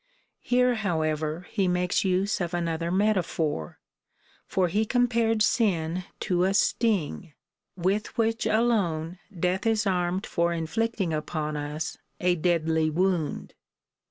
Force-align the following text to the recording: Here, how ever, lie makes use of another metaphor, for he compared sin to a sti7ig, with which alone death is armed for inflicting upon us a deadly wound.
Here, 0.41 0.73
how 0.73 1.01
ever, 1.03 1.45
lie 1.55 1.67
makes 1.67 2.03
use 2.03 2.41
of 2.41 2.55
another 2.55 2.89
metaphor, 2.89 3.77
for 4.47 4.67
he 4.67 4.83
compared 4.83 5.43
sin 5.43 6.05
to 6.21 6.43
a 6.45 6.49
sti7ig, 6.55 7.33
with 7.77 8.17
which 8.17 8.47
alone 8.47 9.19
death 9.39 9.67
is 9.67 9.85
armed 9.85 10.25
for 10.25 10.53
inflicting 10.53 11.13
upon 11.13 11.55
us 11.55 11.99
a 12.19 12.33
deadly 12.33 12.89
wound. 12.89 13.53